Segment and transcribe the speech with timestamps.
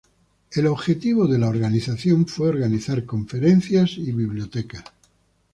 [0.49, 4.83] El objetivo de la organización fue organizar conferencias y bibliotecas.